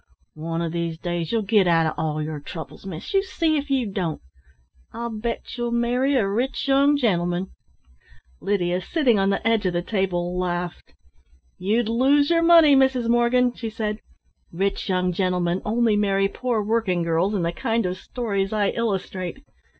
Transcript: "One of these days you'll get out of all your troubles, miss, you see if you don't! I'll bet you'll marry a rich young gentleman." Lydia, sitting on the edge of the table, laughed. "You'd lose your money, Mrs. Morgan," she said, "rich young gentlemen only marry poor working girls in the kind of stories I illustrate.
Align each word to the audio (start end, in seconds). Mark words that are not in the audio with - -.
"One 0.33 0.63
of 0.63 0.71
these 0.71 0.97
days 0.97 1.31
you'll 1.31 1.43
get 1.43 1.67
out 1.67 1.85
of 1.85 1.93
all 1.95 2.23
your 2.23 2.39
troubles, 2.39 2.87
miss, 2.87 3.13
you 3.13 3.21
see 3.21 3.55
if 3.57 3.69
you 3.69 3.85
don't! 3.85 4.19
I'll 4.93 5.11
bet 5.15 5.55
you'll 5.55 5.69
marry 5.69 6.15
a 6.15 6.27
rich 6.27 6.67
young 6.67 6.97
gentleman." 6.97 7.51
Lydia, 8.39 8.81
sitting 8.81 9.19
on 9.19 9.29
the 9.29 9.47
edge 9.47 9.67
of 9.67 9.73
the 9.73 9.83
table, 9.83 10.35
laughed. 10.39 10.95
"You'd 11.59 11.87
lose 11.87 12.31
your 12.31 12.41
money, 12.41 12.75
Mrs. 12.75 13.09
Morgan," 13.09 13.53
she 13.53 13.69
said, 13.69 13.99
"rich 14.51 14.89
young 14.89 15.13
gentlemen 15.13 15.61
only 15.63 15.95
marry 15.95 16.27
poor 16.27 16.63
working 16.63 17.03
girls 17.03 17.35
in 17.35 17.43
the 17.43 17.51
kind 17.51 17.85
of 17.85 17.95
stories 17.99 18.51
I 18.51 18.69
illustrate. 18.69 19.43